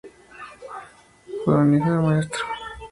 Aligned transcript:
Fue 1.45 1.53
hijo 1.77 1.91
de 1.91 1.97
un 1.99 2.03
maestro. 2.07 2.39